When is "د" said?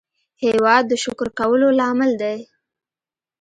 0.87-0.93